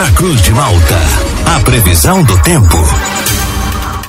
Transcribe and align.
na 0.00 0.10
Cruz 0.12 0.40
de 0.40 0.50
Malta. 0.52 0.98
A 1.44 1.60
previsão 1.60 2.24
do 2.24 2.34
tempo. 2.40 2.74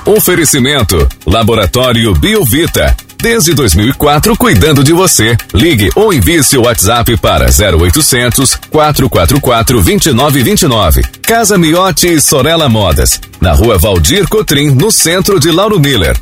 Oferecimento: 0.06 1.06
Laboratório 1.26 2.14
Biovita. 2.14 2.96
Desde 3.20 3.52
2004, 3.52 4.34
cuidando 4.38 4.82
de 4.82 4.94
você. 4.94 5.36
Ligue 5.52 5.90
ou 5.94 6.10
envie 6.10 6.42
seu 6.42 6.62
WhatsApp 6.62 7.14
para 7.18 7.44
0800 7.44 8.54
444 8.70 9.82
2929. 9.82 11.02
Casa 11.20 11.58
Miotti 11.58 12.14
e 12.14 12.20
Sorella 12.22 12.70
Modas. 12.70 13.20
Na 13.38 13.52
rua 13.52 13.76
Valdir 13.76 14.26
Cotrim, 14.26 14.70
no 14.70 14.90
centro 14.90 15.38
de 15.38 15.50
Lauro 15.50 15.78
Miller. 15.78 16.16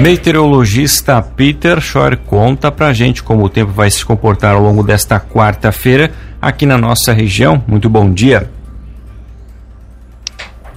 Meteorologista 0.00 1.22
Peter 1.22 1.80
Schor 1.80 2.16
conta 2.26 2.72
pra 2.72 2.92
gente 2.92 3.22
como 3.22 3.44
o 3.44 3.48
tempo 3.48 3.70
vai 3.70 3.88
se 3.88 4.04
comportar 4.04 4.56
ao 4.56 4.62
longo 4.62 4.82
desta 4.82 5.20
quarta-feira 5.20 6.12
aqui 6.40 6.66
na 6.66 6.78
nossa 6.78 7.12
região. 7.12 7.62
Muito 7.66 7.88
bom 7.88 8.12
dia. 8.12 8.50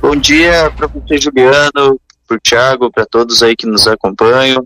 Bom 0.01 0.15
dia, 0.15 0.71
professor 0.75 1.21
Juliano, 1.21 1.99
para 2.27 2.37
o 2.37 2.39
Thiago, 2.39 2.91
para 2.91 3.05
todos 3.05 3.43
aí 3.43 3.55
que 3.55 3.65
nos 3.65 3.87
acompanham. 3.87 4.65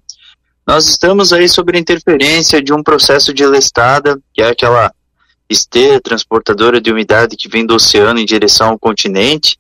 Nós 0.66 0.88
estamos 0.88 1.34
aí 1.34 1.50
sobre 1.50 1.78
a 1.78 1.82
interferência 1.82 2.62
de 2.62 2.72
um 2.72 2.82
processo 2.82 3.34
de 3.34 3.46
lestada, 3.46 4.20
que 4.34 4.42
é 4.42 4.50
aquela 4.50 4.92
esteira 5.50 6.00
transportadora 6.00 6.80
de 6.80 6.92
umidade 6.92 7.36
que 7.36 7.50
vem 7.50 7.66
do 7.66 7.76
oceano 7.76 8.20
em 8.20 8.26
direção 8.26 8.70
ao 8.70 8.80
continente, 8.80 9.58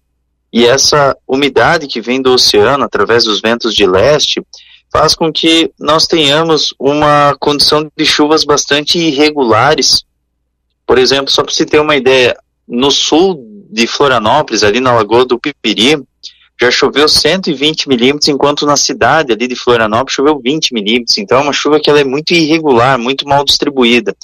e 0.51 0.65
essa 0.65 1.17
umidade 1.27 1.87
que 1.87 1.99
vem 1.99 2.21
do 2.21 2.33
oceano 2.33 2.83
através 2.83 3.23
dos 3.23 3.41
ventos 3.41 3.73
de 3.73 3.85
leste 3.87 4.41
faz 4.91 5.15
com 5.15 5.33
que 5.33 5.71
nós 5.79 6.05
tenhamos 6.05 6.73
uma 6.79 7.35
condição 7.39 7.91
de 7.97 8.05
chuvas 8.05 8.43
bastante 8.43 8.99
irregulares. 8.99 10.03
Por 10.85 10.97
exemplo, 10.97 11.31
só 11.31 11.43
para 11.43 11.53
você 11.53 11.65
ter 11.65 11.79
uma 11.79 11.95
ideia, 11.95 12.35
no 12.67 12.91
sul 12.91 13.43
de 13.69 13.87
Florianópolis, 13.87 14.63
ali 14.63 14.79
na 14.79 14.93
Lagoa 14.93 15.25
do 15.25 15.39
Pipiri, 15.39 16.03
já 16.59 16.69
choveu 16.69 17.09
120 17.09 17.89
milímetros, 17.89 18.27
enquanto 18.27 18.65
na 18.65 18.77
cidade 18.77 19.31
ali 19.31 19.47
de 19.47 19.55
Florianópolis 19.55 20.13
choveu 20.13 20.39
20 20.39 20.73
milímetros. 20.73 21.17
Então 21.17 21.39
é 21.39 21.41
uma 21.41 21.53
chuva 21.53 21.79
que 21.79 21.89
ela 21.89 21.99
é 21.99 22.03
muito 22.03 22.33
irregular, 22.33 22.97
muito 22.97 23.27
mal 23.27 23.43
distribuída. 23.43 24.15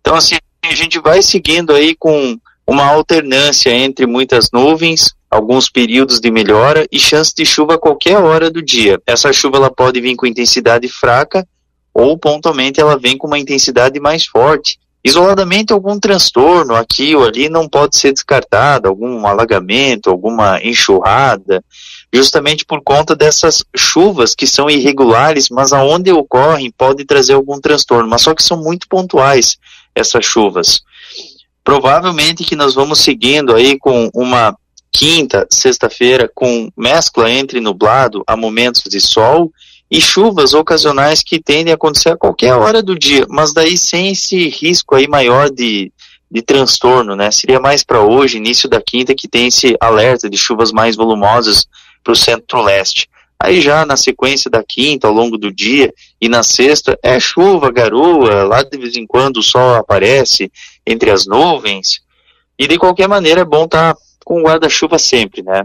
Então 0.00 0.14
assim, 0.14 0.36
a 0.62 0.74
gente 0.74 0.98
vai 0.98 1.22
seguindo 1.22 1.72
aí 1.72 1.94
com 1.94 2.36
uma 2.66 2.84
alternância 2.84 3.70
entre 3.70 4.06
muitas 4.06 4.50
nuvens, 4.52 5.14
alguns 5.30 5.68
períodos 5.68 6.20
de 6.20 6.30
melhora 6.30 6.86
e 6.90 6.98
chance 6.98 7.34
de 7.34 7.44
chuva 7.44 7.74
a 7.74 7.78
qualquer 7.78 8.18
hora 8.18 8.50
do 8.50 8.62
dia. 8.62 9.00
Essa 9.06 9.32
chuva 9.32 9.56
ela 9.56 9.70
pode 9.70 10.00
vir 10.00 10.14
com 10.14 10.26
intensidade 10.26 10.88
fraca 10.88 11.46
ou 11.94 12.18
pontualmente 12.18 12.80
ela 12.80 12.98
vem 12.98 13.16
com 13.16 13.26
uma 13.26 13.38
intensidade 13.38 13.98
mais 14.00 14.26
forte. 14.26 14.78
Isoladamente, 15.04 15.72
algum 15.72 15.98
transtorno 15.98 16.76
aqui 16.76 17.16
ou 17.16 17.24
ali 17.24 17.48
não 17.48 17.68
pode 17.68 17.96
ser 17.96 18.12
descartado, 18.12 18.88
algum 18.88 19.26
alagamento, 19.26 20.08
alguma 20.08 20.62
enxurrada, 20.62 21.64
justamente 22.12 22.64
por 22.64 22.80
conta 22.82 23.16
dessas 23.16 23.64
chuvas 23.76 24.34
que 24.34 24.46
são 24.46 24.70
irregulares, 24.70 25.48
mas 25.50 25.72
aonde 25.72 26.12
ocorrem 26.12 26.70
pode 26.70 27.04
trazer 27.04 27.32
algum 27.32 27.60
transtorno, 27.60 28.08
mas 28.08 28.22
só 28.22 28.32
que 28.32 28.42
são 28.44 28.62
muito 28.62 28.86
pontuais 28.88 29.58
essas 29.92 30.24
chuvas. 30.24 30.80
Provavelmente 31.64 32.44
que 32.44 32.54
nós 32.54 32.74
vamos 32.74 33.00
seguindo 33.00 33.54
aí 33.54 33.76
com 33.78 34.08
uma 34.14 34.56
quinta, 34.92 35.46
sexta-feira, 35.50 36.30
com 36.32 36.70
mescla 36.76 37.30
entre 37.30 37.60
nublado 37.60 38.22
a 38.26 38.36
momentos 38.36 38.82
de 38.88 39.00
sol 39.00 39.50
e 39.92 40.00
chuvas 40.00 40.54
ocasionais 40.54 41.22
que 41.22 41.38
tendem 41.38 41.70
a 41.70 41.74
acontecer 41.74 42.08
a 42.08 42.16
qualquer 42.16 42.54
hora 42.54 42.82
do 42.82 42.98
dia, 42.98 43.26
mas 43.28 43.52
daí 43.52 43.76
sem 43.76 44.12
esse 44.12 44.48
risco 44.48 44.94
aí 44.94 45.06
maior 45.06 45.50
de, 45.50 45.92
de 46.30 46.40
transtorno, 46.40 47.14
né? 47.14 47.30
Seria 47.30 47.60
mais 47.60 47.84
para 47.84 48.00
hoje, 48.00 48.38
início 48.38 48.70
da 48.70 48.80
quinta, 48.80 49.14
que 49.14 49.28
tem 49.28 49.48
esse 49.48 49.76
alerta 49.78 50.30
de 50.30 50.38
chuvas 50.38 50.72
mais 50.72 50.96
volumosas 50.96 51.66
para 52.02 52.10
o 52.14 52.16
centro-leste. 52.16 53.06
Aí 53.38 53.60
já 53.60 53.84
na 53.84 53.98
sequência 53.98 54.50
da 54.50 54.64
quinta, 54.64 55.08
ao 55.08 55.12
longo 55.12 55.36
do 55.36 55.52
dia, 55.52 55.92
e 56.18 56.26
na 56.26 56.42
sexta, 56.42 56.98
é 57.02 57.20
chuva, 57.20 57.70
garoa, 57.70 58.44
lá 58.44 58.62
de 58.62 58.78
vez 58.78 58.96
em 58.96 59.06
quando 59.06 59.36
o 59.38 59.42
sol 59.42 59.74
aparece 59.74 60.50
entre 60.86 61.10
as 61.10 61.26
nuvens, 61.26 62.00
e 62.58 62.66
de 62.66 62.78
qualquer 62.78 63.08
maneira 63.08 63.42
é 63.42 63.44
bom 63.44 63.64
estar 63.64 63.92
tá 63.92 64.00
com 64.24 64.40
guarda-chuva 64.40 64.98
sempre, 64.98 65.42
né? 65.42 65.64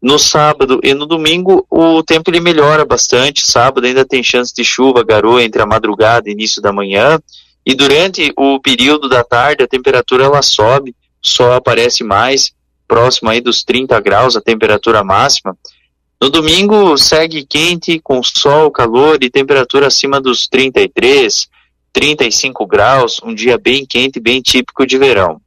No 0.00 0.18
sábado 0.18 0.78
e 0.82 0.94
no 0.94 1.06
domingo 1.06 1.66
o 1.68 2.02
tempo 2.02 2.30
ele 2.30 2.40
melhora 2.40 2.84
bastante. 2.84 3.46
Sábado 3.46 3.86
ainda 3.86 4.04
tem 4.04 4.22
chance 4.22 4.54
de 4.54 4.64
chuva, 4.64 5.04
garoa 5.04 5.42
entre 5.42 5.60
a 5.60 5.66
madrugada 5.66 6.28
e 6.28 6.32
início 6.32 6.62
da 6.62 6.72
manhã. 6.72 7.20
E 7.66 7.74
durante 7.74 8.32
o 8.36 8.60
período 8.60 9.08
da 9.08 9.24
tarde 9.24 9.64
a 9.64 9.68
temperatura 9.68 10.24
ela 10.24 10.40
sobe, 10.40 10.94
o 11.22 11.28
sol 11.28 11.52
aparece 11.52 12.04
mais, 12.04 12.52
próximo 12.86 13.28
aí 13.28 13.40
dos 13.40 13.62
30 13.64 14.00
graus 14.00 14.36
a 14.36 14.40
temperatura 14.40 15.02
máxima. 15.02 15.56
No 16.20 16.30
domingo 16.30 16.96
segue 16.96 17.44
quente, 17.44 18.00
com 18.00 18.22
sol, 18.22 18.70
calor 18.70 19.22
e 19.22 19.30
temperatura 19.30 19.88
acima 19.88 20.20
dos 20.20 20.48
33, 20.48 21.48
35 21.92 22.66
graus, 22.66 23.20
um 23.22 23.34
dia 23.34 23.58
bem 23.58 23.84
quente, 23.86 24.18
bem 24.18 24.40
típico 24.40 24.86
de 24.86 24.96
verão. 24.98 25.40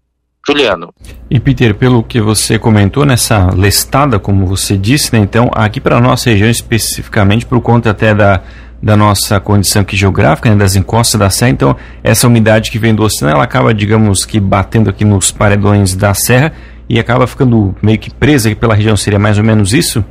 Juliano. 0.46 0.94
E 1.30 1.40
Peter, 1.40 1.76
pelo 1.76 2.04
que 2.04 2.20
você 2.20 2.58
comentou 2.58 3.06
nessa 3.06 3.50
listada, 3.56 4.20
como 4.20 4.46
você 4.46 4.78
disse, 4.78 5.14
né, 5.14 5.20
então, 5.20 5.50
aqui 5.54 5.80
para 5.80 5.98
a 5.98 6.02
nossa 6.02 6.30
região 6.30 6.50
especificamente, 6.50 7.46
por 7.46 7.62
conta 7.62 7.92
até 7.92 8.14
da, 8.14 8.42
da 8.82 8.98
nossa 8.98 9.40
condição 9.40 9.84
aqui 9.84 9.96
geográfica, 9.96 10.50
né, 10.50 10.56
das 10.56 10.76
encostas 10.76 11.20
da 11.20 11.30
serra, 11.30 11.52
então 11.52 11.76
essa 12.04 12.28
umidade 12.28 12.72
que 12.72 12.80
vem 12.80 12.96
do 12.96 13.04
oceano, 13.04 13.36
ela 13.36 13.44
acaba, 13.44 13.74
digamos 13.74 14.26
que 14.26 14.40
batendo 14.40 14.90
aqui 14.90 15.06
nos 15.06 15.32
paredões 15.32 15.96
da 15.96 16.14
serra 16.14 16.54
e 16.90 17.00
acaba 17.00 17.28
ficando 17.28 17.76
meio 17.82 18.00
que 18.00 18.12
presa 18.12 18.50
aqui 18.50 18.60
pela 18.60 18.74
região, 18.74 18.98
seria 18.98 19.20
mais 19.20 19.38
ou 19.38 19.44
menos 19.44 19.74
isso? 19.74 20.04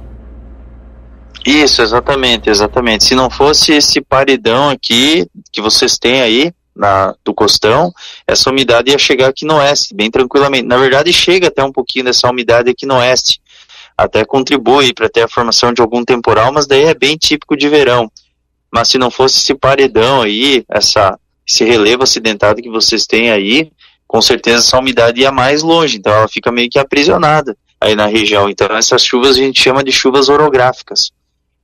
Isso, 1.44 1.82
exatamente, 1.82 2.50
exatamente. 2.50 3.04
Se 3.04 3.14
não 3.14 3.30
fosse 3.30 3.72
esse 3.72 4.00
paredão 4.00 4.68
aqui 4.68 5.26
que 5.50 5.60
vocês 5.60 5.98
têm 5.98 6.20
aí, 6.20 6.52
na, 6.74 7.14
do 7.24 7.34
costão, 7.34 7.92
essa 8.26 8.50
umidade 8.50 8.90
ia 8.90 8.98
chegar 8.98 9.28
aqui 9.28 9.44
no 9.44 9.56
oeste, 9.56 9.94
bem 9.94 10.10
tranquilamente. 10.10 10.66
Na 10.66 10.76
verdade, 10.76 11.12
chega 11.12 11.48
até 11.48 11.62
um 11.62 11.72
pouquinho 11.72 12.06
dessa 12.06 12.28
umidade 12.28 12.70
aqui 12.70 12.86
no 12.86 12.96
oeste, 12.96 13.40
até 13.96 14.24
contribui 14.24 14.94
para 14.94 15.08
ter 15.08 15.22
a 15.22 15.28
formação 15.28 15.72
de 15.72 15.82
algum 15.82 16.04
temporal, 16.04 16.52
mas 16.52 16.66
daí 16.66 16.84
é 16.84 16.94
bem 16.94 17.16
típico 17.16 17.56
de 17.56 17.68
verão. 17.68 18.10
Mas 18.72 18.88
se 18.88 18.98
não 18.98 19.10
fosse 19.10 19.38
esse 19.38 19.54
paredão 19.54 20.22
aí, 20.22 20.64
essa, 20.70 21.18
esse 21.46 21.64
relevo 21.64 22.02
acidentado 22.02 22.62
que 22.62 22.70
vocês 22.70 23.06
têm 23.06 23.30
aí, 23.30 23.70
com 24.06 24.22
certeza 24.22 24.58
essa 24.58 24.78
umidade 24.78 25.20
ia 25.20 25.30
mais 25.30 25.62
longe, 25.62 25.98
então 25.98 26.12
ela 26.12 26.28
fica 26.28 26.50
meio 26.50 26.70
que 26.70 26.78
aprisionada 26.78 27.56
aí 27.80 27.94
na 27.94 28.06
região. 28.06 28.48
Então 28.48 28.66
essas 28.76 29.04
chuvas 29.04 29.36
a 29.36 29.40
gente 29.40 29.60
chama 29.60 29.84
de 29.84 29.92
chuvas 29.92 30.28
orográficas. 30.28 31.10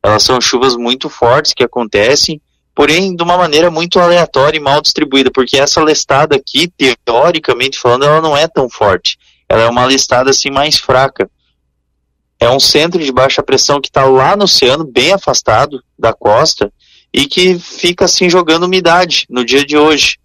Elas 0.03 0.23
são 0.23 0.41
chuvas 0.41 0.77
muito 0.77 1.09
fortes 1.09 1.53
que 1.53 1.65
acontecem 1.65 2.41
porém 2.77 3.17
de 3.17 3.23
uma 3.23 3.39
maneira 3.39 3.71
muito 3.71 3.99
aleatória 3.99 4.59
e 4.59 4.61
mal 4.61 4.83
distribuída, 4.83 5.31
porque 5.33 5.57
essa 5.57 5.81
listada 5.81 6.37
aqui, 6.37 6.71
teoricamente 7.07 7.79
falando, 7.79 8.05
ela 8.05 8.21
não 8.21 8.37
é 8.37 8.47
tão 8.47 8.69
forte. 8.69 9.17
Ela 9.49 9.63
é 9.63 9.69
uma 9.69 9.87
listada 9.87 10.29
assim 10.29 10.51
mais 10.51 10.77
fraca. 10.77 11.29
É 12.39 12.51
um 12.51 12.61
centro 12.61 13.03
de 13.03 13.11
baixa 13.11 13.43
pressão 13.43 13.81
que 13.81 13.89
está 13.89 14.05
lá 14.05 14.37
no 14.37 14.45
oceano, 14.45 14.85
bem 14.85 15.15
afastado 15.15 15.83
da 15.99 16.13
costa, 16.13 16.71
e 17.11 17.27
que 17.27 17.59
fica 17.59 18.05
assim 18.05 18.29
jogando 18.29 18.65
umidade 18.65 19.25
no 19.31 19.43
dia 19.43 19.65
de 19.65 19.79
hoje. 19.79 20.19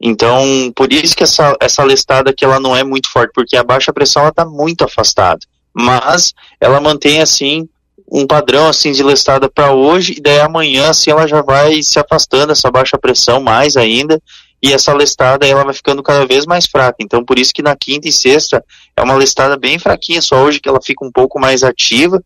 Então, 0.00 0.72
por 0.72 0.92
isso 0.92 1.16
que 1.16 1.24
essa, 1.24 1.56
essa 1.60 1.82
listada 1.82 2.30
aqui 2.30 2.44
ela 2.44 2.60
não 2.60 2.76
é 2.76 2.84
muito 2.84 3.10
forte, 3.10 3.32
porque 3.34 3.56
a 3.56 3.64
baixa 3.64 3.92
pressão 3.92 4.28
está 4.28 4.44
muito 4.44 4.84
afastada. 4.84 5.40
Mas 5.74 6.32
ela 6.60 6.80
mantém 6.80 7.20
assim 7.20 7.68
um 8.10 8.26
padrão 8.26 8.68
assim 8.68 8.92
de 8.92 9.02
listada 9.02 9.50
para 9.50 9.72
hoje 9.72 10.14
e 10.16 10.20
daí 10.20 10.40
amanhã 10.40 10.90
assim 10.90 11.10
ela 11.10 11.26
já 11.26 11.42
vai 11.42 11.82
se 11.82 11.98
afastando 11.98 12.52
essa 12.52 12.70
baixa 12.70 12.96
pressão 12.96 13.40
mais 13.40 13.76
ainda 13.76 14.22
e 14.62 14.72
essa 14.72 14.92
listada 14.94 15.46
ela 15.46 15.64
vai 15.64 15.74
ficando 15.74 16.02
cada 16.02 16.26
vez 16.26 16.46
mais 16.46 16.66
fraca. 16.66 16.96
Então 17.00 17.24
por 17.24 17.38
isso 17.38 17.52
que 17.52 17.62
na 17.62 17.76
quinta 17.76 18.08
e 18.08 18.12
sexta 18.12 18.64
é 18.96 19.02
uma 19.02 19.14
listada 19.16 19.56
bem 19.56 19.78
fraquinha, 19.78 20.22
só 20.22 20.42
hoje 20.42 20.60
que 20.60 20.68
ela 20.68 20.80
fica 20.82 21.04
um 21.04 21.10
pouco 21.10 21.38
mais 21.38 21.62
ativa. 21.62 22.22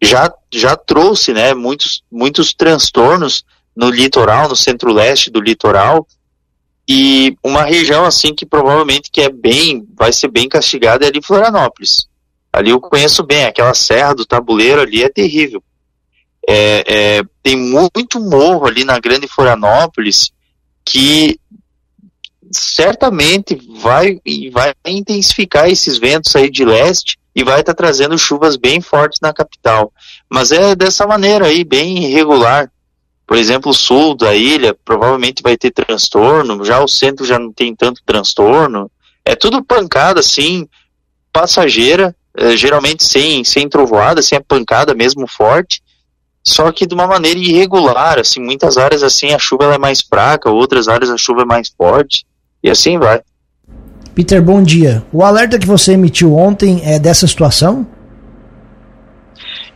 Já 0.00 0.32
já 0.52 0.76
trouxe, 0.76 1.32
né, 1.32 1.54
muitos 1.54 2.02
muitos 2.10 2.52
transtornos 2.52 3.44
no 3.74 3.90
litoral, 3.90 4.48
no 4.48 4.56
centro-leste 4.56 5.30
do 5.30 5.40
litoral. 5.40 6.06
E 6.88 7.36
uma 7.42 7.62
região 7.62 8.04
assim 8.04 8.34
que 8.34 8.44
provavelmente 8.44 9.10
que 9.10 9.20
é 9.20 9.30
bem, 9.30 9.86
vai 9.96 10.12
ser 10.12 10.28
bem 10.28 10.48
castigada 10.48 11.04
é 11.04 11.08
ali 11.08 11.22
Florianópolis. 11.22 12.08
Ali 12.52 12.70
eu 12.70 12.80
conheço 12.80 13.22
bem, 13.22 13.44
aquela 13.44 13.74
serra 13.74 14.14
do 14.14 14.26
tabuleiro 14.26 14.82
ali 14.82 15.02
é 15.02 15.08
terrível. 15.08 15.62
É, 16.46 16.84
é, 16.86 17.22
tem 17.42 17.56
muito 17.56 18.20
morro 18.20 18.66
ali 18.66 18.84
na 18.84 18.98
Grande 18.98 19.28
Florianópolis 19.28 20.32
que 20.84 21.38
certamente 22.50 23.54
vai, 23.80 24.20
vai 24.50 24.74
intensificar 24.84 25.70
esses 25.70 25.96
ventos 25.96 26.34
aí 26.36 26.50
de 26.50 26.64
leste 26.64 27.18
e 27.34 27.42
vai 27.42 27.60
estar 27.60 27.72
tá 27.72 27.82
trazendo 27.82 28.18
chuvas 28.18 28.56
bem 28.56 28.80
fortes 28.80 29.20
na 29.22 29.32
capital. 29.32 29.92
Mas 30.28 30.52
é 30.52 30.74
dessa 30.74 31.06
maneira 31.06 31.46
aí, 31.46 31.64
bem 31.64 32.04
irregular. 32.04 32.70
Por 33.26 33.38
exemplo, 33.38 33.70
o 33.70 33.74
sul 33.74 34.14
da 34.14 34.34
ilha 34.34 34.76
provavelmente 34.84 35.42
vai 35.42 35.56
ter 35.56 35.70
transtorno, 35.70 36.64
já 36.64 36.82
o 36.82 36.88
centro 36.88 37.24
já 37.24 37.38
não 37.38 37.50
tem 37.50 37.74
tanto 37.74 38.02
transtorno, 38.04 38.90
É 39.24 39.36
tudo 39.36 39.64
pancada, 39.64 40.20
assim, 40.20 40.68
passageira, 41.32 42.14
é, 42.36 42.56
geralmente 42.56 43.04
sem, 43.04 43.44
sem 43.44 43.68
trovoada, 43.68 44.22
sem 44.22 44.38
a 44.38 44.42
pancada 44.42 44.94
mesmo 44.94 45.26
forte, 45.26 45.82
só 46.44 46.72
que 46.72 46.86
de 46.86 46.94
uma 46.94 47.06
maneira 47.06 47.38
irregular, 47.38 48.18
assim, 48.18 48.40
muitas 48.40 48.76
áreas 48.76 49.02
assim 49.02 49.32
a 49.32 49.38
chuva 49.38 49.74
é 49.74 49.78
mais 49.78 50.00
fraca, 50.00 50.50
outras 50.50 50.88
áreas 50.88 51.10
a 51.10 51.16
chuva 51.16 51.42
é 51.42 51.44
mais 51.44 51.68
forte, 51.68 52.24
e 52.62 52.70
assim 52.70 52.98
vai. 52.98 53.20
Peter, 54.14 54.42
bom 54.42 54.62
dia. 54.62 55.04
O 55.12 55.24
alerta 55.24 55.58
que 55.58 55.66
você 55.66 55.92
emitiu 55.92 56.36
ontem 56.36 56.82
é 56.84 56.98
dessa 56.98 57.26
situação? 57.26 57.86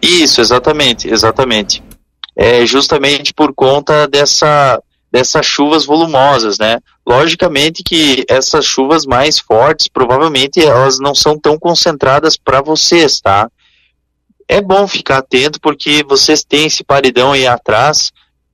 Isso, 0.02 0.40
exatamente, 0.40 1.08
exatamente. 1.08 1.82
É 2.36 2.66
justamente 2.66 3.32
por 3.32 3.54
conta 3.54 4.06
dessa 4.06 4.82
dessas 5.10 5.46
chuvas 5.46 5.86
volumosas, 5.86 6.58
né? 6.58 6.78
Logicamente 7.06 7.84
que 7.84 8.24
essas 8.28 8.64
chuvas 8.64 9.06
mais 9.06 9.38
fortes, 9.38 9.86
provavelmente 9.86 10.60
elas 10.60 10.98
não 10.98 11.14
são 11.14 11.38
tão 11.38 11.56
concentradas 11.58 12.36
para 12.36 12.60
vocês, 12.60 13.20
tá? 13.20 13.48
É 14.48 14.60
bom 14.60 14.88
ficar 14.88 15.18
atento 15.18 15.60
porque 15.60 16.04
vocês 16.08 16.42
têm 16.42 16.66
esse 16.66 16.82
paredão 16.82 17.32
aí 17.32 17.46
atrás, 17.46 18.12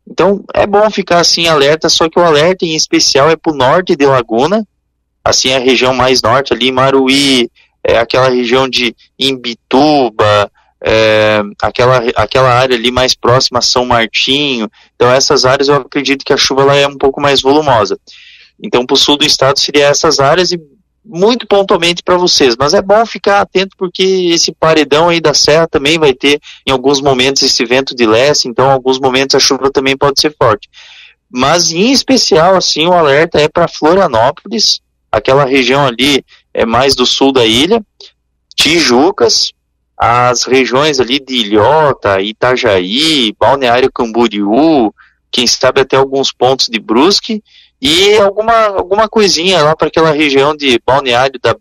então 0.08 0.44
é 0.52 0.66
bom 0.66 0.90
ficar 0.90 1.20
assim 1.20 1.46
alerta, 1.48 1.88
só 1.88 2.08
que 2.08 2.18
o 2.18 2.24
alerta 2.24 2.64
em 2.64 2.74
especial 2.74 3.30
é 3.30 3.36
para 3.36 3.52
o 3.52 3.56
norte 3.56 3.96
de 3.96 4.04
Laguna, 4.04 4.66
assim 5.24 5.54
a 5.54 5.58
região 5.58 5.94
mais 5.94 6.20
norte 6.20 6.52
ali, 6.52 6.70
Maruí, 6.70 7.50
é 7.84 7.98
aquela 7.98 8.28
região 8.28 8.68
de 8.68 8.94
Imbituba, 9.18 10.50
é, 10.84 11.42
aquela, 11.62 11.98
aquela 12.16 12.52
área 12.52 12.76
ali 12.76 12.90
mais 12.90 13.14
próxima 13.14 13.60
a 13.60 13.62
São 13.62 13.84
Martinho. 13.86 14.68
Então, 14.94 15.10
essas 15.10 15.44
áreas 15.44 15.68
eu 15.68 15.76
acredito 15.76 16.24
que 16.24 16.32
a 16.32 16.36
chuva 16.36 16.64
lá 16.64 16.76
é 16.76 16.86
um 16.86 16.98
pouco 16.98 17.20
mais 17.20 17.40
volumosa. 17.40 17.98
Então, 18.62 18.86
para 18.86 18.94
o 18.94 18.98
sul 18.98 19.16
do 19.16 19.24
estado 19.24 19.58
seria 19.58 19.86
essas 19.86 20.20
áreas 20.20 20.52
e 20.52 20.60
muito 21.04 21.46
pontualmente 21.46 22.02
para 22.02 22.16
vocês. 22.16 22.54
Mas 22.56 22.74
é 22.74 22.80
bom 22.80 23.04
ficar 23.04 23.40
atento 23.40 23.76
porque 23.76 24.02
esse 24.32 24.52
paredão 24.52 25.08
aí 25.08 25.20
da 25.20 25.34
serra 25.34 25.66
também 25.66 25.98
vai 25.98 26.14
ter, 26.14 26.40
em 26.66 26.70
alguns 26.70 27.00
momentos, 27.00 27.42
esse 27.42 27.64
vento 27.64 27.94
de 27.94 28.06
leste, 28.06 28.48
então, 28.48 28.66
em 28.66 28.72
alguns 28.72 29.00
momentos, 29.00 29.34
a 29.34 29.40
chuva 29.40 29.70
também 29.70 29.96
pode 29.96 30.20
ser 30.20 30.34
forte. 30.40 30.68
Mas, 31.30 31.72
em 31.72 31.90
especial, 31.90 32.54
assim, 32.54 32.86
o 32.86 32.92
alerta 32.92 33.40
é 33.40 33.48
para 33.48 33.66
Florianópolis, 33.66 34.80
aquela 35.10 35.44
região 35.44 35.86
ali 35.86 36.24
é 36.54 36.64
mais 36.64 36.94
do 36.94 37.06
sul 37.06 37.32
da 37.32 37.44
ilha, 37.44 37.84
Tijucas, 38.54 39.52
as 39.96 40.44
regiões 40.44 41.00
ali 41.00 41.18
de 41.18 41.34
Ilhota, 41.34 42.20
Itajaí, 42.20 43.34
Balneário 43.38 43.90
Camboriú, 43.90 44.92
quem 45.30 45.46
sabe 45.46 45.80
até 45.80 45.96
alguns 45.96 46.32
pontos 46.32 46.66
de 46.68 46.78
Brusque, 46.78 47.42
e 47.82 48.16
alguma, 48.18 48.66
alguma 48.66 49.08
coisinha 49.08 49.60
lá 49.64 49.74
para 49.74 49.88
aquela 49.88 50.12
região 50.12 50.56
de 50.56 50.80
Balneário 50.86 51.40
da 51.42 51.56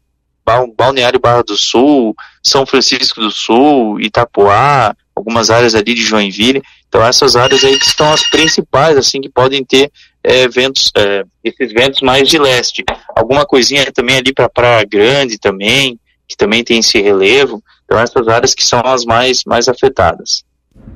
Balneário 0.78 1.20
Barra 1.20 1.42
do 1.42 1.58
Sul, 1.58 2.16
São 2.44 2.64
Francisco 2.64 3.20
do 3.20 3.32
Sul, 3.32 4.00
Itapoá, 4.00 4.96
algumas 5.16 5.50
áreas 5.50 5.74
ali 5.74 5.96
de 5.96 6.04
Joinville. 6.04 6.62
Então 6.88 7.04
essas 7.04 7.36
áreas 7.36 7.64
aí 7.64 7.76
que 7.76 7.86
estão 7.86 8.14
as 8.14 8.30
principais, 8.30 8.98
assim, 8.98 9.20
que 9.20 9.30
podem 9.30 9.66
ter 9.66 9.92
é, 10.24 10.48
ventos, 10.48 10.92
é, 10.96 11.24
esses 11.44 11.74
ventos 11.74 12.02
mais 12.02 12.30
de 12.30 12.38
leste. 12.38 12.84
Alguma 13.16 13.44
coisinha 13.44 13.92
também 13.92 14.18
ali 14.18 14.32
para 14.32 14.48
Praia 14.48 14.86
Grande 14.86 15.40
também, 15.40 16.00
que 16.28 16.38
também 16.38 16.64
tem 16.64 16.80
esse 16.80 17.02
relevo. 17.02 17.64
Então 17.86 17.98
essas 17.98 18.28
áreas 18.28 18.54
que 18.54 18.64
são 18.64 18.82
as 18.86 19.06
mais, 19.06 19.44
mais 19.44 19.68
afetadas. 19.68 20.44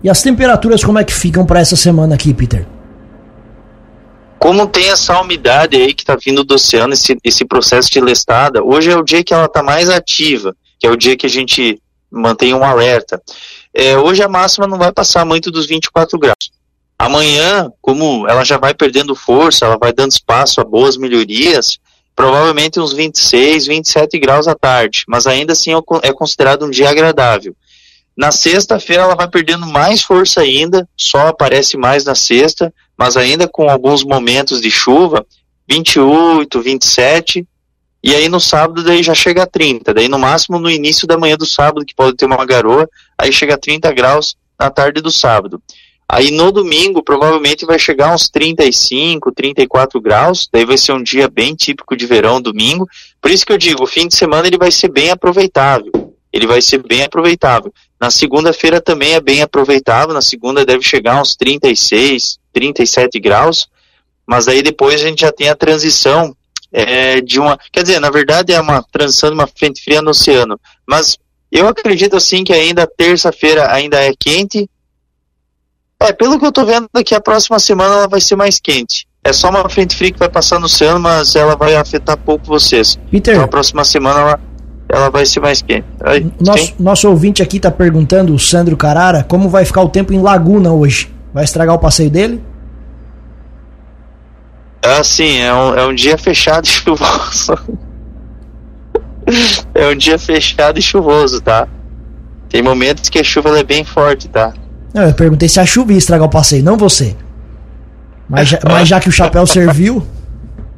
E 0.03 0.09
as 0.09 0.21
temperaturas 0.21 0.83
como 0.83 0.99
é 0.99 1.03
que 1.03 1.13
ficam 1.13 1.47
para 1.47 1.61
essa 1.61 1.75
semana 1.75 2.13
aqui, 2.13 2.31
Peter? 2.31 2.74
Como 4.39 4.67
tem 4.67 4.89
essa 4.89 5.19
umidade 5.19 5.75
aí 5.75 5.93
que 5.93 6.03
está 6.03 6.15
vindo 6.15 6.43
do 6.43 6.55
oceano, 6.55 6.93
esse, 6.93 7.17
esse 7.23 7.45
processo 7.45 7.89
de 7.89 7.99
lestada, 7.99 8.63
hoje 8.63 8.91
é 8.91 8.97
o 8.97 9.03
dia 9.03 9.23
que 9.23 9.33
ela 9.33 9.45
está 9.45 9.63
mais 9.63 9.89
ativa, 9.89 10.55
que 10.79 10.85
é 10.85 10.91
o 10.91 10.95
dia 10.95 11.17
que 11.17 11.25
a 11.25 11.29
gente 11.29 11.81
mantém 12.11 12.53
um 12.53 12.63
alerta. 12.63 13.21
É, 13.73 13.97
hoje 13.97 14.21
a 14.23 14.29
máxima 14.29 14.67
não 14.67 14.77
vai 14.77 14.91
passar 14.91 15.25
muito 15.25 15.51
dos 15.51 15.65
24 15.65 16.17
graus. 16.19 16.51
Amanhã, 16.97 17.69
como 17.81 18.27
ela 18.27 18.43
já 18.43 18.57
vai 18.57 18.73
perdendo 18.73 19.15
força, 19.15 19.65
ela 19.65 19.77
vai 19.77 19.91
dando 19.91 20.11
espaço 20.11 20.61
a 20.61 20.63
boas 20.63 20.95
melhorias, 20.95 21.77
provavelmente 22.15 22.79
uns 22.79 22.93
26, 22.93 23.67
27 23.67 24.17
graus 24.17 24.47
à 24.47 24.55
tarde, 24.55 25.03
mas 25.07 25.27
ainda 25.27 25.51
assim 25.51 25.73
é, 25.73 25.77
é 26.03 26.13
considerado 26.13 26.65
um 26.65 26.69
dia 26.69 26.89
agradável. 26.89 27.53
Na 28.15 28.31
sexta-feira 28.31 29.03
ela 29.03 29.15
vai 29.15 29.27
perdendo 29.27 29.65
mais 29.65 30.01
força 30.01 30.39
ainda, 30.39 30.87
só 30.95 31.27
aparece 31.27 31.75
mais 31.75 32.05
na 32.05 32.15
sexta, 32.15 32.73
mas 32.97 33.17
ainda 33.17 33.47
com 33.47 33.69
alguns 33.69 34.03
momentos 34.03 34.61
de 34.61 34.71
chuva, 34.71 35.25
28, 35.67 36.61
27, 36.61 37.47
e 38.03 38.13
aí 38.13 38.29
no 38.29 38.39
sábado 38.39 38.83
daí 38.83 39.01
já 39.01 39.15
chega 39.15 39.43
a 39.43 39.47
30, 39.47 39.93
daí 39.93 40.07
no 40.07 40.19
máximo 40.19 40.59
no 40.59 40.69
início 40.69 41.07
da 41.07 41.17
manhã 41.17 41.35
do 41.35 41.45
sábado, 41.45 41.85
que 41.85 41.95
pode 41.95 42.15
ter 42.15 42.25
uma 42.25 42.45
garoa, 42.45 42.87
aí 43.17 43.33
chega 43.33 43.55
a 43.55 43.57
30 43.57 43.91
graus 43.93 44.35
na 44.59 44.69
tarde 44.69 45.01
do 45.01 45.11
sábado. 45.11 45.61
Aí 46.07 46.29
no 46.29 46.51
domingo 46.51 47.03
provavelmente 47.03 47.65
vai 47.65 47.79
chegar 47.79 48.13
uns 48.13 48.29
35, 48.29 49.31
34 49.31 49.99
graus, 49.99 50.47
daí 50.51 50.63
vai 50.63 50.77
ser 50.77 50.93
um 50.93 51.01
dia 51.01 51.27
bem 51.27 51.55
típico 51.55 51.97
de 51.97 52.05
verão, 52.05 52.39
domingo. 52.39 52.87
Por 53.19 53.31
isso 53.31 53.45
que 53.45 53.51
eu 53.51 53.57
digo, 53.57 53.83
o 53.83 53.87
fim 53.87 54.07
de 54.07 54.15
semana 54.15 54.47
ele 54.47 54.57
vai 54.57 54.71
ser 54.71 54.89
bem 54.89 55.09
aproveitável. 55.09 55.91
Ele 56.31 56.45
vai 56.45 56.61
ser 56.61 56.83
bem 56.83 57.03
aproveitável. 57.03 57.73
Na 57.99 58.11
segunda-feira 58.11 58.79
também 58.79 59.13
é 59.13 59.19
bem 59.19 59.41
aproveitável, 59.41 60.13
na 60.13 60.21
segunda 60.21 60.63
deve 60.63 60.83
chegar 60.83 61.19
uns 61.19 61.35
36, 61.35 62.37
37 62.55 63.19
graus, 63.19 63.67
mas 64.25 64.47
aí 64.47 64.63
depois 64.63 65.01
a 65.01 65.07
gente 65.07 65.19
já 65.19 65.31
tem 65.31 65.49
a 65.49 65.55
transição 65.55 66.33
é, 66.71 67.19
de 67.19 67.37
uma. 67.37 67.59
Quer 67.71 67.83
dizer, 67.83 67.99
na 67.99 68.09
verdade 68.09 68.53
é 68.53 68.59
uma 68.59 68.81
transição 68.91 69.29
de 69.29 69.35
uma 69.35 69.47
frente 69.47 69.83
fria 69.83 70.01
no 70.01 70.11
oceano. 70.11 70.57
Mas 70.87 71.17
eu 71.51 71.67
acredito 71.67 72.15
assim 72.15 72.45
que 72.45 72.53
ainda 72.53 72.87
terça-feira 72.87 73.71
ainda 73.71 74.01
é 74.01 74.13
quente, 74.17 74.69
é, 75.99 76.11
pelo 76.11 76.39
que 76.39 76.45
eu 76.45 76.51
tô 76.51 76.65
vendo 76.65 76.87
aqui, 76.93 77.13
a 77.15 77.21
próxima 77.21 77.59
semana 77.59 77.95
ela 77.95 78.07
vai 78.07 78.21
ser 78.21 78.35
mais 78.35 78.59
quente. 78.59 79.07
É 79.23 79.33
só 79.33 79.49
uma 79.49 79.67
frente 79.69 79.95
fria 79.95 80.11
que 80.11 80.19
vai 80.19 80.29
passar 80.29 80.59
no 80.59 80.65
oceano, 80.65 80.99
mas 80.99 81.35
ela 81.35 81.55
vai 81.55 81.75
afetar 81.75 82.17
pouco 82.17 82.45
vocês. 82.45 82.97
Peter. 83.09 83.33
Então 83.33 83.45
a 83.45 83.47
próxima 83.47 83.83
semana 83.83 84.19
ela, 84.19 84.39
ela 84.87 85.09
vai 85.09 85.25
ser 85.25 85.39
mais 85.39 85.61
quente. 85.61 85.85
Aí, 86.03 86.27
nosso, 86.39 86.73
nosso 86.77 87.09
ouvinte 87.09 87.41
aqui 87.41 87.59
tá 87.59 87.71
perguntando, 87.71 88.33
o 88.33 88.39
Sandro 88.39 88.77
Carara, 88.77 89.23
como 89.23 89.49
vai 89.49 89.65
ficar 89.65 89.81
o 89.81 89.89
tempo 89.89 90.13
em 90.13 90.21
Laguna 90.21 90.71
hoje? 90.71 91.14
Vai 91.35 91.43
estragar 91.43 91.75
o 91.75 91.79
passeio 91.79 92.09
dele? 92.09 92.41
Ah, 94.81 95.03
sim, 95.03 95.41
é 95.41 95.53
um, 95.53 95.75
é 95.75 95.85
um 95.85 95.93
dia 95.93 96.17
fechado 96.17 96.65
e 96.65 96.69
chuvoso. 96.69 97.59
é 99.75 99.89
um 99.89 99.97
dia 99.97 100.17
fechado 100.17 100.79
e 100.79 100.81
chuvoso, 100.81 101.41
tá? 101.41 101.67
Tem 102.47 102.61
momentos 102.61 103.09
que 103.09 103.19
a 103.19 103.23
chuva 103.23 103.59
é 103.59 103.63
bem 103.65 103.83
forte, 103.83 104.29
tá? 104.29 104.53
Não, 104.93 105.03
eu 105.03 105.13
perguntei 105.13 105.49
se 105.49 105.59
a 105.59 105.65
chuva 105.65 105.91
ia 105.91 105.97
estragar 105.97 106.25
o 106.25 106.31
passeio, 106.31 106.63
não 106.63 106.77
você. 106.77 107.17
Mas 108.29 108.47
já, 108.47 108.59
mas 108.63 108.87
já 108.87 109.01
que 109.01 109.09
o 109.09 109.11
chapéu 109.11 109.45
serviu. 109.45 110.07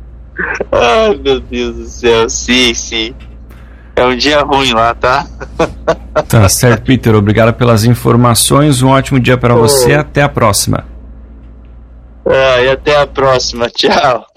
Ai, 0.73 1.15
meu 1.17 1.39
Deus 1.39 1.75
do 1.75 1.85
céu, 1.85 2.27
sim, 2.27 2.73
sim. 2.73 3.13
É 3.97 4.05
um 4.05 4.15
dia 4.15 4.41
ruim 4.43 4.73
lá, 4.73 4.93
tá? 4.93 5.25
Tá 6.29 6.47
certo, 6.47 6.83
Peter. 6.83 7.15
Obrigado 7.15 7.51
pelas 7.53 7.83
informações. 7.83 8.83
Um 8.83 8.89
ótimo 8.89 9.19
dia 9.19 9.39
para 9.39 9.55
você. 9.55 9.95
Até 9.95 10.21
a 10.21 10.29
próxima. 10.29 10.85
Ah, 12.23 12.61
e 12.61 12.69
até 12.69 12.95
a 13.01 13.07
próxima. 13.07 13.67
Tchau. 13.71 14.27